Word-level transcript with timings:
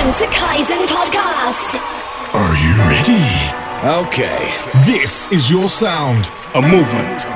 Welcome 0.00 0.26
to 0.26 0.32
Kaizen 0.34 0.86
Podcast. 0.86 1.76
Are 2.32 2.56
you 2.56 2.72
ready? 2.88 3.20
Okay. 4.08 4.50
This 4.86 5.30
is 5.30 5.50
your 5.50 5.68
sound. 5.68 6.30
A 6.54 6.62
movement. 6.62 7.26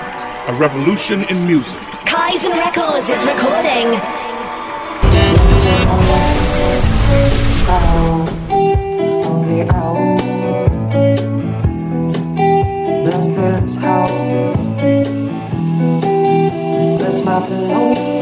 A 0.49 0.55
revolution 0.59 1.25
in 1.25 1.47
music. 1.47 1.83
Kaizen 2.09 2.53
Records 2.53 3.11
is 3.11 3.23
recording. 3.27 4.01
sound 7.67 8.29
of 9.29 9.47
the 9.47 9.67
owl. 9.71 10.17
Bless 13.05 13.29
this 13.29 13.77
house. 13.77 14.11
Bless 16.97 17.25
my 17.27 17.47
pillow. 17.47 18.15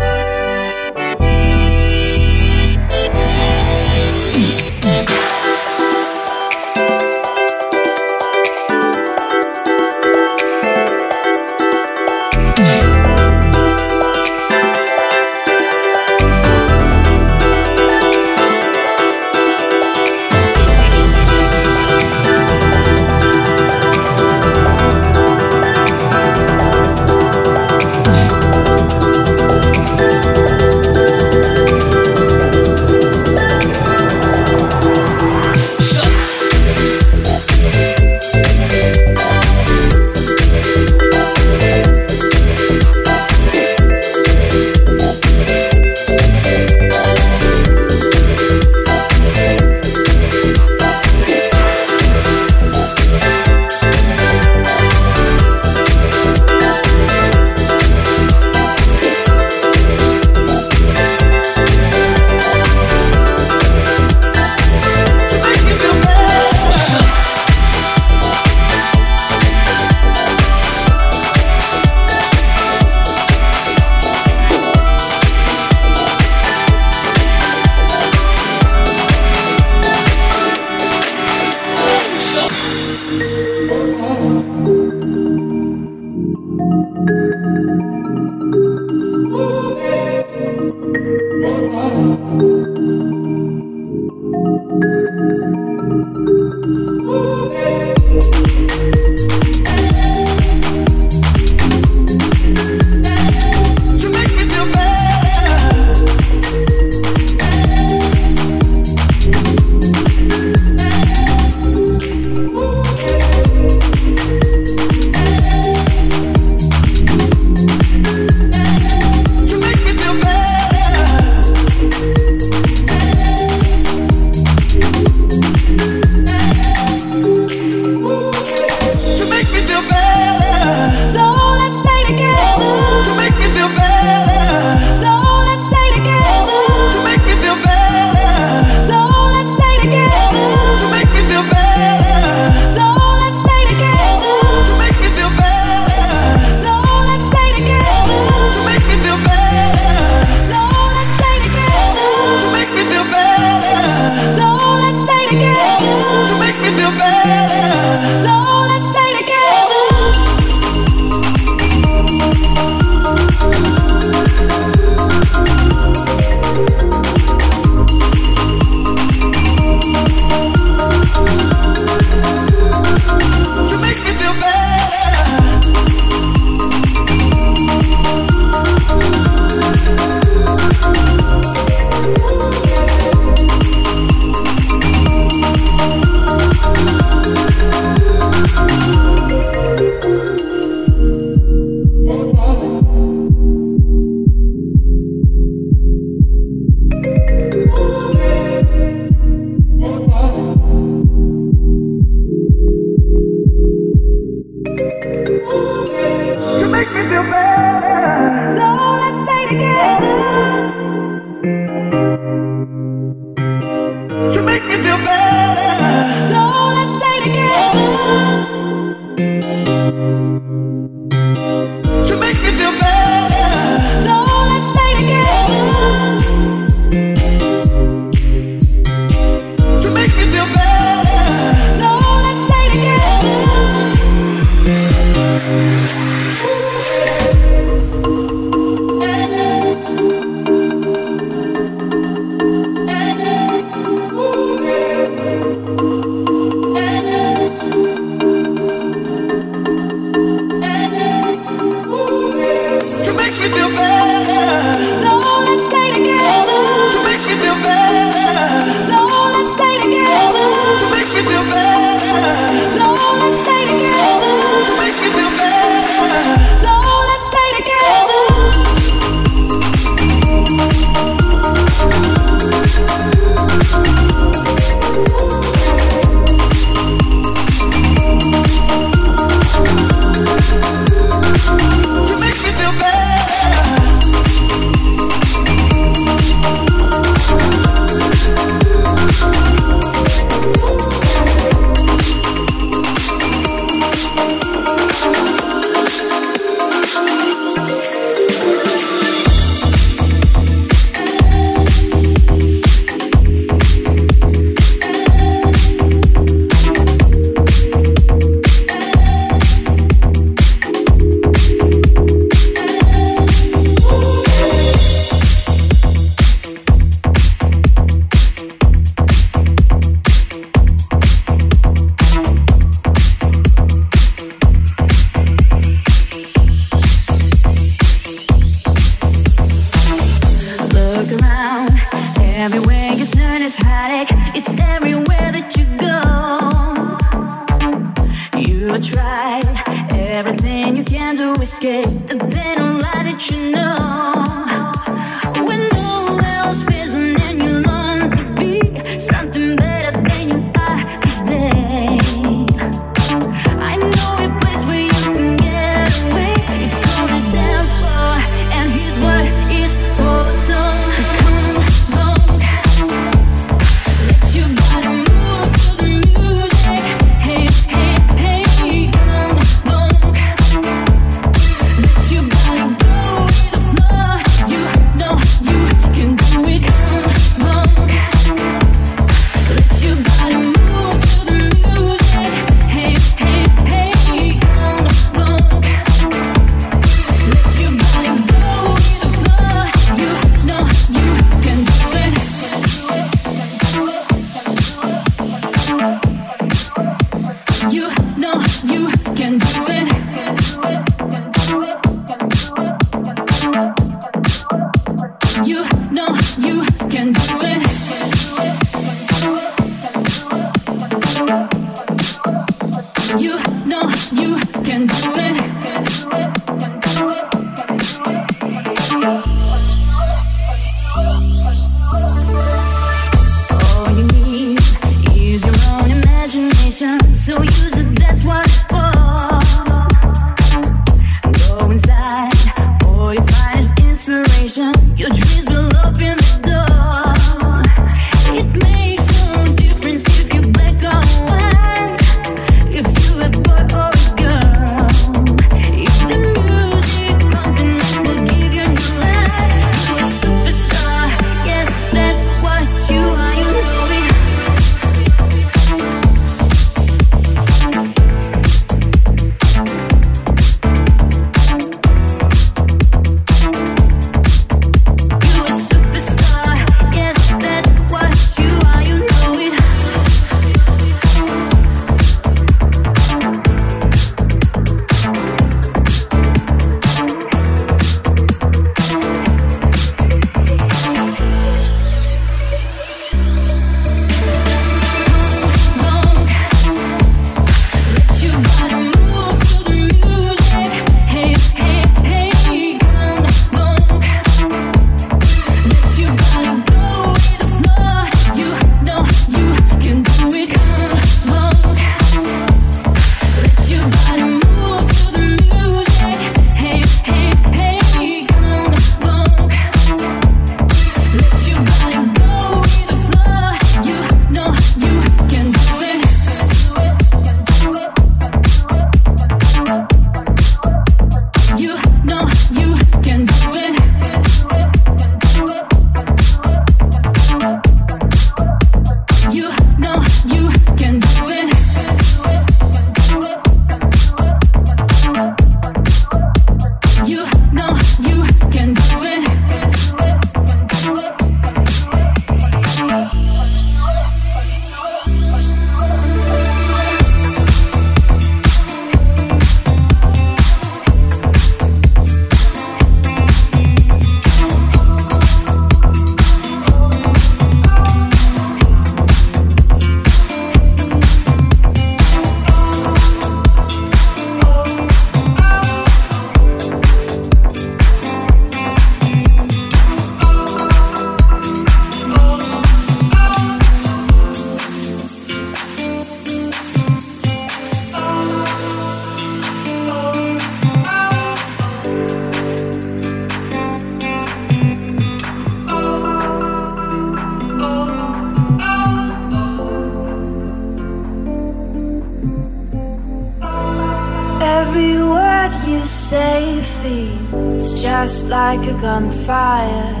just 598.06 598.26
like 598.28 598.64
a 598.68 598.74
gunfire. 598.74 600.00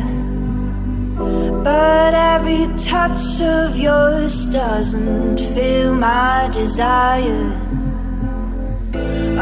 But 1.64 2.14
every 2.14 2.64
touch 2.78 3.40
of 3.40 3.76
yours 3.76 4.46
doesn't 4.46 5.38
fill 5.52 5.92
my 5.92 6.48
desire. 6.52 7.50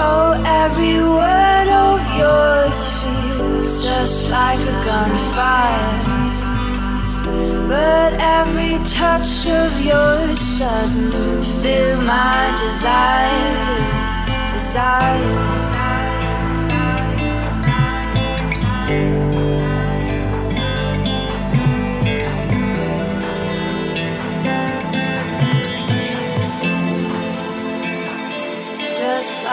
Oh, 0.09 0.30
every 0.62 0.99
word 1.18 1.68
of 1.87 2.00
yours 2.23 2.76
feels 3.00 3.85
just 3.85 4.30
like 4.30 4.62
a 4.75 4.76
gunfire. 4.88 5.97
But 7.68 8.12
every 8.38 8.78
touch 9.00 9.47
of 9.47 9.73
yours 9.90 10.40
doesn't 10.59 11.44
fill 11.61 12.00
my 12.00 12.40
desire. 12.64 13.52
Desire. 14.54 15.63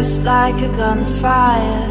just 0.05 0.23
like 0.23 0.61
a 0.61 0.69
gunfire. 0.77 1.89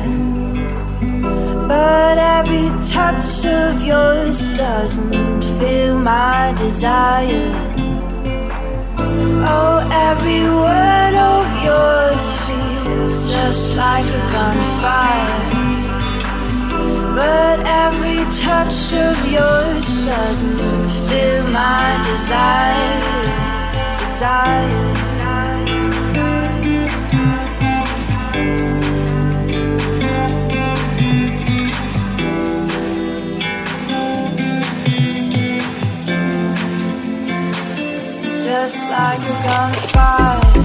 But 1.68 2.18
every 2.20 2.68
touch 2.96 3.44
of 3.44 3.84
yours 3.84 4.38
doesn't 4.50 5.42
fill 5.58 5.98
my 5.98 6.54
desire. 6.56 7.50
Oh, 9.56 9.78
every 10.10 10.44
word 10.64 11.16
of 11.34 11.46
yours 11.68 12.24
feels 12.46 13.32
just 13.32 13.74
like 13.84 14.10
a 14.22 14.24
gunfire. 14.36 15.44
But 17.20 17.58
every 17.86 18.22
touch 18.46 18.80
of 19.08 19.18
yours 19.38 19.86
doesn't 20.06 20.90
fill 21.08 21.48
my 21.48 21.88
desire. 22.10 22.94
Desire. 24.02 25.03
just 38.66 38.82
like 38.90 39.20
a 39.20 39.36
gunfire 39.46 40.63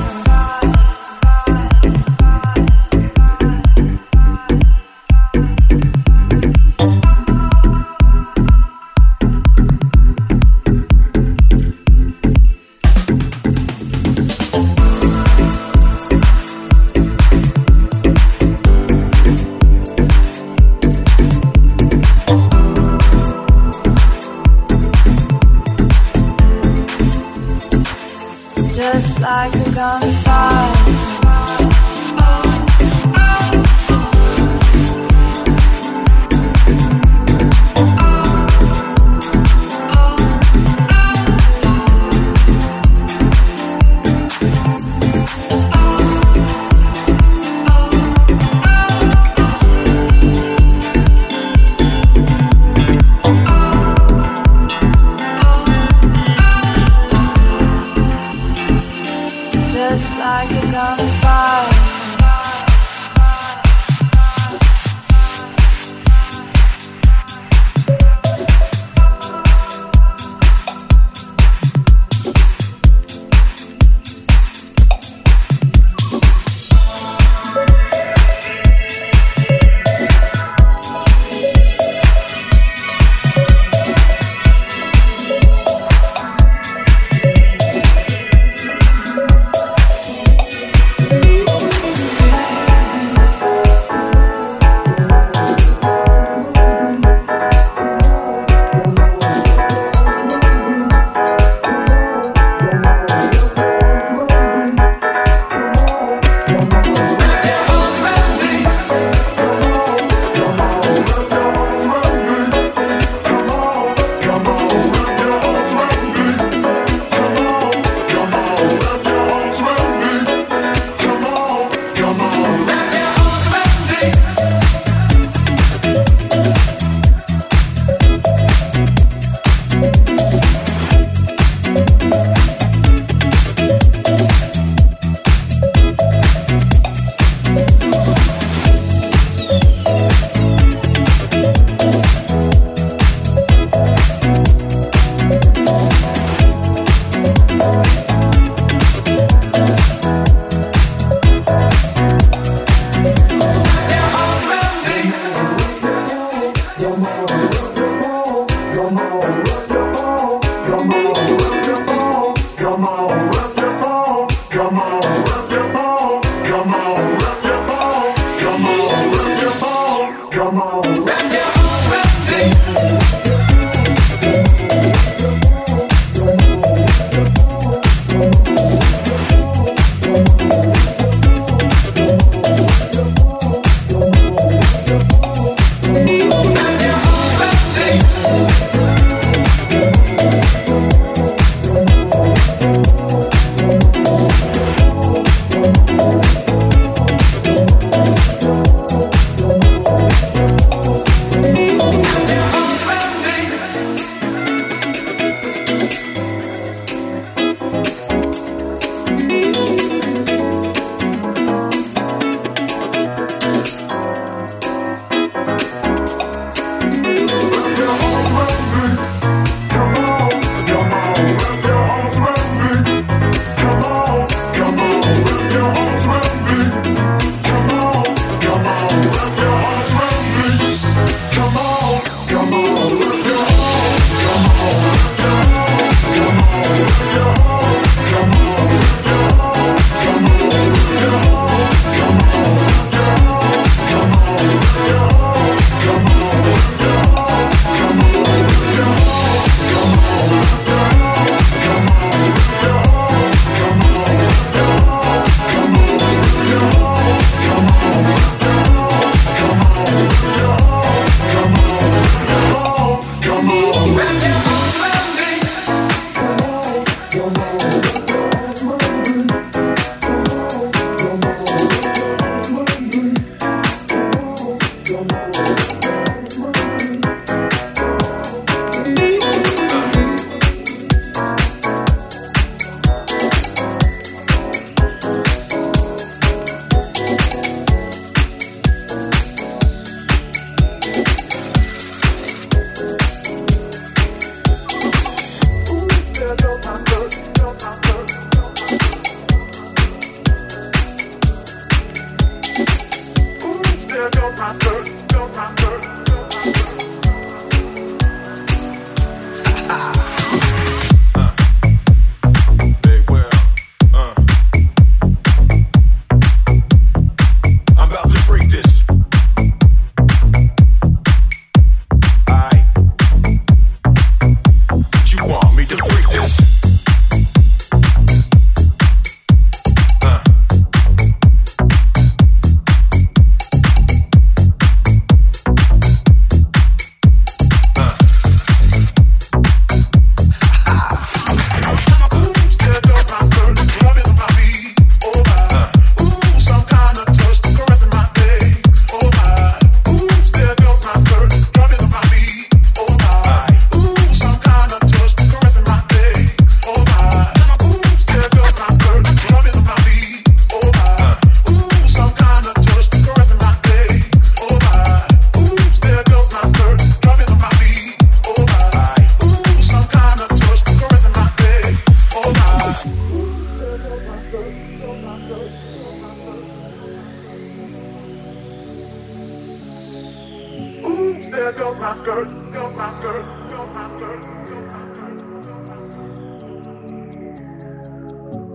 faster, 383.00 383.22
oh 383.28 383.48
go 383.48 383.66
faster, 383.72 384.20
oh 384.20 384.44
go 384.44 384.62
faster. 384.70 385.06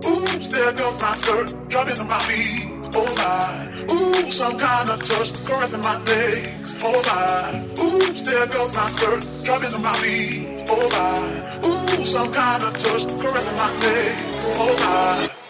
Ooh, 0.06 0.26
there 0.50 0.72
goes 0.72 1.02
my 1.02 1.12
skirt, 1.12 1.68
dropping 1.68 1.98
on 1.98 2.08
my 2.08 2.20
feet, 2.22 2.88
oh 2.94 3.14
my. 3.16 3.70
Ooh, 3.92 4.30
some 4.30 4.58
kind 4.58 4.90
of 4.90 5.02
touch, 5.02 5.44
caressing 5.44 5.80
my 5.80 5.98
legs, 6.02 6.76
oh 6.82 7.02
my. 7.06 7.64
Oops, 7.82 8.22
there 8.24 8.46
goes 8.46 8.76
my 8.76 8.86
skirt, 8.86 9.28
dropping 9.42 9.74
on 9.74 9.82
my 9.82 9.96
feet, 9.96 10.62
oh 10.68 10.88
my. 10.90 11.60
Ooh, 11.66 12.04
some 12.04 12.32
kind 12.32 12.62
of 12.62 12.76
touch, 12.78 13.08
caressing 13.20 13.56
my 13.56 13.72
legs, 13.78 14.48
oh 14.52 14.76
my. 14.80 15.43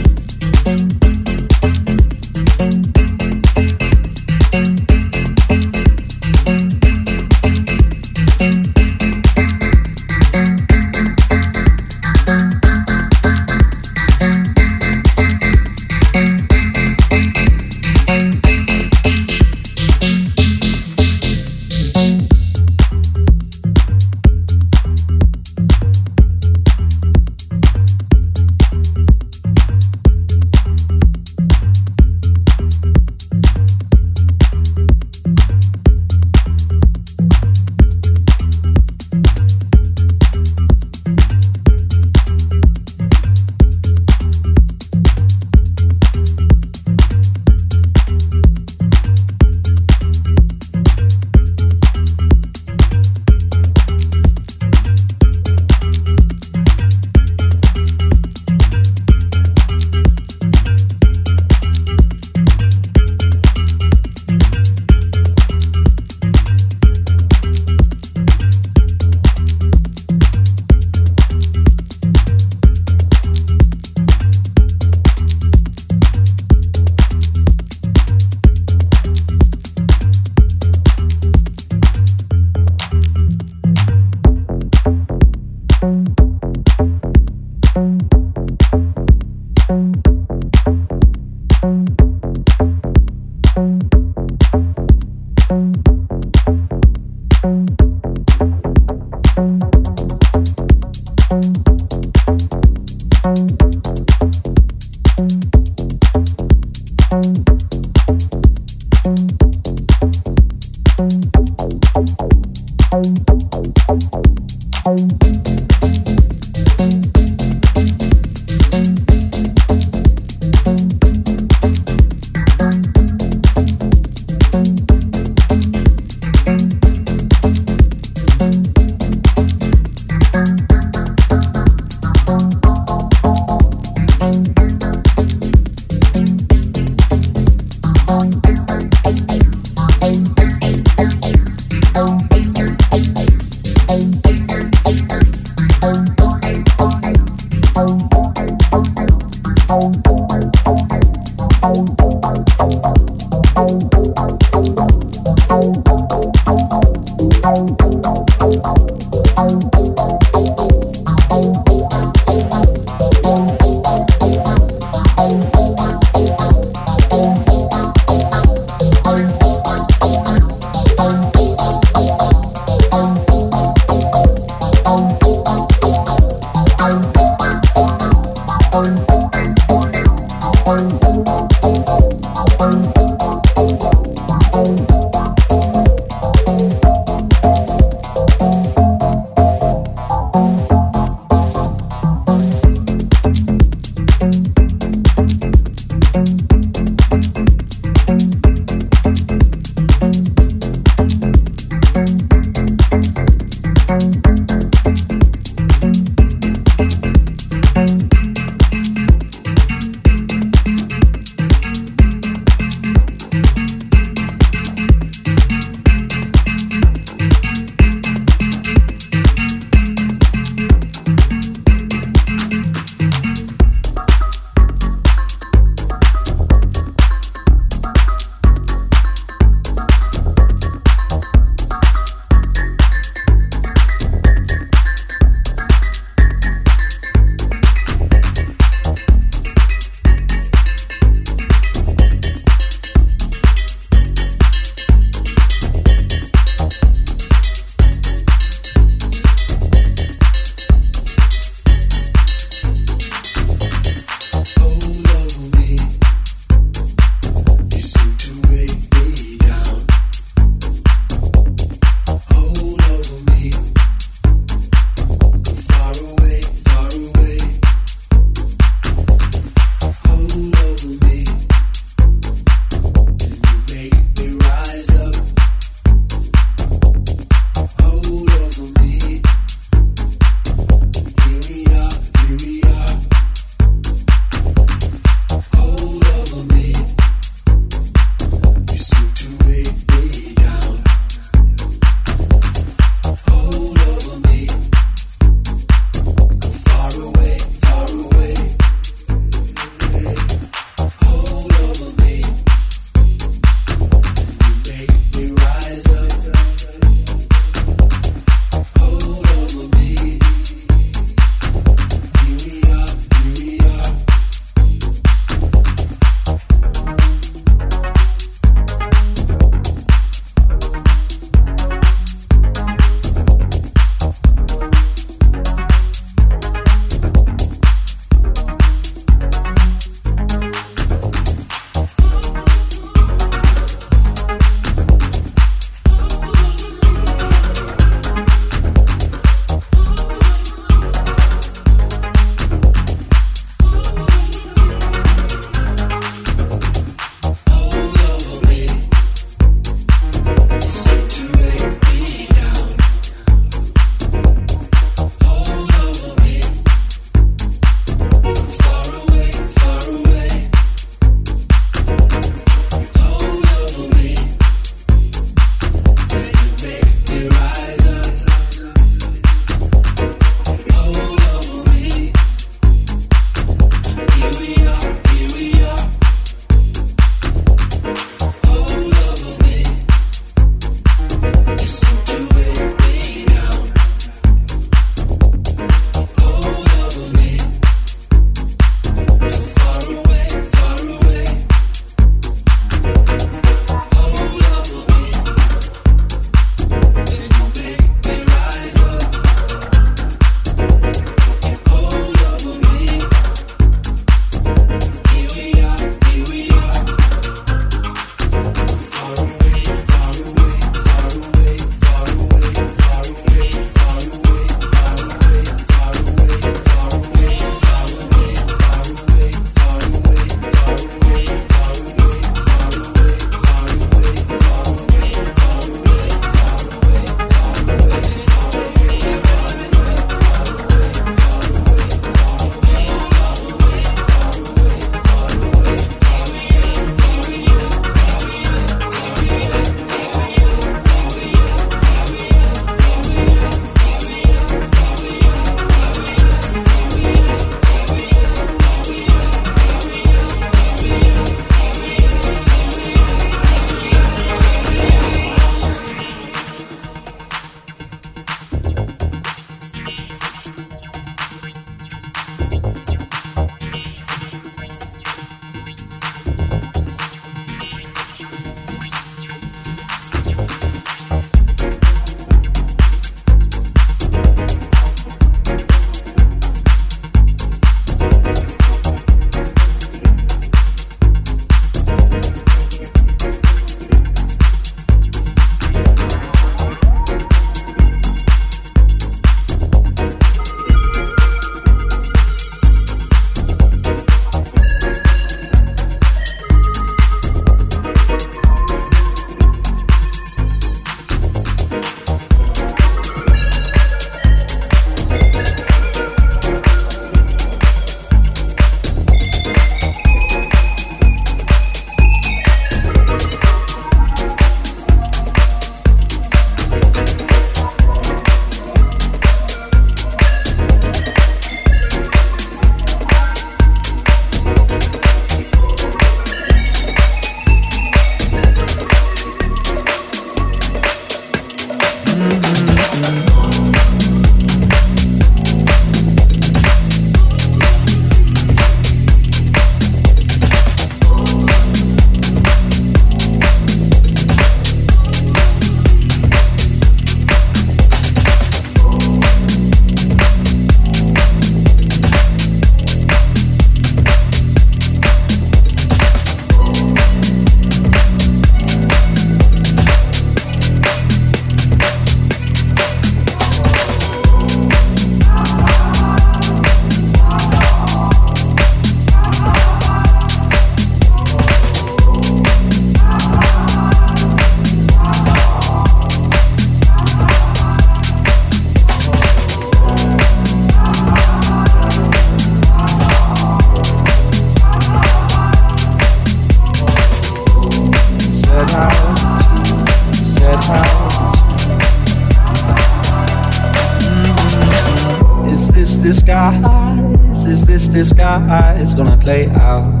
Play 599.28 599.46
out? 599.50 600.00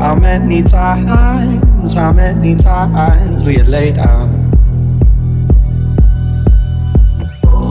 How 0.00 0.16
many 0.16 0.64
times, 0.64 1.94
how 1.94 2.12
many 2.12 2.56
times 2.56 3.44
we 3.44 3.54
had 3.54 3.68
laid 3.68 3.98
out? 3.98 4.28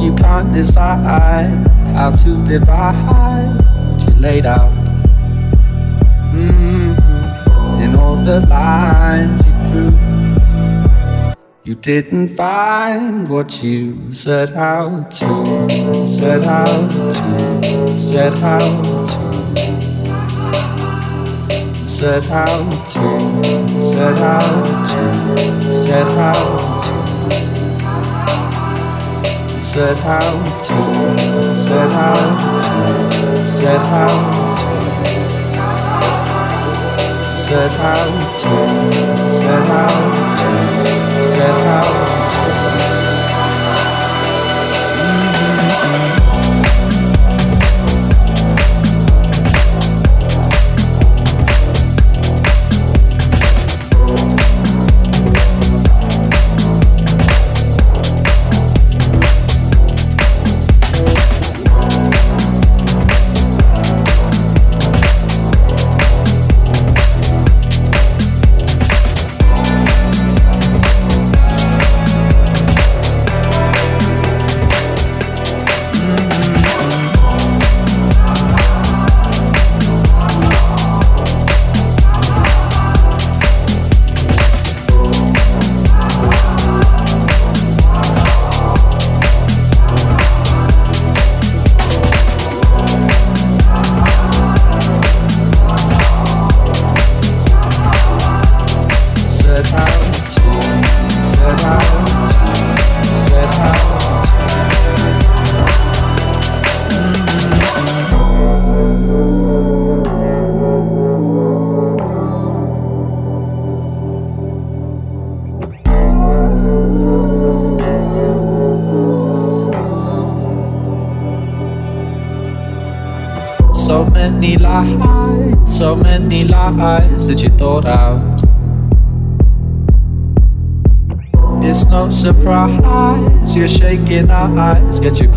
You 0.02 0.16
can't 0.16 0.54
decide 0.54 1.52
how 1.98 2.16
to 2.24 2.32
divide 2.46 2.96
what 3.90 4.08
you 4.08 4.14
laid 4.22 4.46
out. 4.46 4.72
Mm-hmm. 6.34 7.84
In 7.84 7.96
all 8.00 8.16
the 8.16 8.40
lines 8.48 9.42
you 9.46 9.54
drew, 9.70 9.92
you 11.66 11.76
didn't 11.76 12.30
find 12.30 13.30
what 13.30 13.62
you 13.62 14.14
set 14.14 14.52
out 14.52 15.12
to, 15.20 15.70
set 16.08 16.46
out 16.46 16.92
to, 16.92 17.81
set 18.12 18.44
out 18.44 18.84
to 21.78 21.90
set 21.90 22.30
out 22.30 22.72
to 22.92 23.10
set 23.80 24.18
out 24.18 24.66
to 24.92 25.74
set 25.86 26.12
out 26.18 26.84
to 29.54 29.64
set 29.64 30.04
out 30.04 30.44
to 30.62 30.76
set 31.56 31.92
out 31.94 32.36
to 33.14 33.38
set 33.48 33.86
out 33.94 34.20
set 37.38 37.72
out 37.80 38.12
to 38.42 38.58
set 39.40 39.70
out 39.70 40.02
to 40.38 40.52
set 41.38 41.62
out 41.66 42.21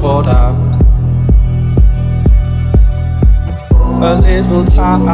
you 0.05 0.11
out. 0.11 0.81
A 4.03 4.21
little 4.21 4.67
time, 4.67 5.09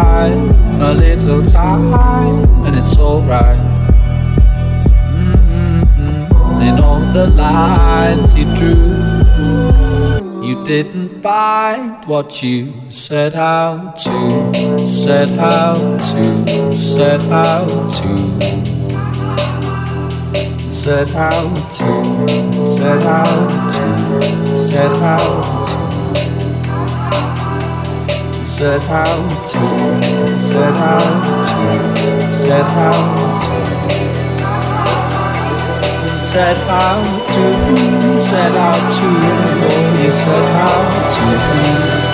a 0.82 0.93
little 0.93 1.43
time, 1.45 1.95
and 2.66 2.76
it's 2.76 2.99
alright. 2.99 3.59
Mm-hmm. 5.14 6.62
In 6.62 6.80
all 6.80 6.99
the 7.12 7.28
lines 7.36 8.34
you 8.36 8.47
drew. 8.57 9.11
You 10.45 10.64
didn't 10.64 11.22
find 11.22 12.05
what 12.07 12.43
you 12.43 12.72
set 12.88 13.36
out 13.36 13.97
to, 13.99 14.88
set 14.88 15.30
out 15.38 16.01
to, 16.11 16.72
set 16.72 17.22
out 17.30 17.68
to, 17.68 18.34
set 20.74 21.14
out 21.14 21.14
to, 21.14 21.14
set 21.14 21.14
out 21.14 21.55
to, 21.78 22.05
set 22.76 23.03
out 23.05 24.30
to, 24.30 24.39
said 24.70 24.96
how 24.98 25.16
to, 25.16 25.26
said 28.48 28.82
how 28.82 29.04
to, 29.50 29.62
said 30.40 30.74
how 30.74 30.98
to, 31.00 31.72
said 32.30 32.66
how 32.70 32.92
to, 33.10 33.58
said 36.22 36.56
how 36.68 37.02
to, 37.26 37.42
said 37.42 37.42
how 37.42 37.42
to, 37.42 37.44
said 38.22 38.52
how 38.52 38.78
to, 38.94 40.12
said 40.12 40.46
how 40.54 40.78
to. 42.04 42.09